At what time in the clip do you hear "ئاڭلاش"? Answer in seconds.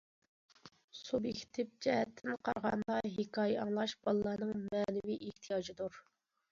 3.67-3.95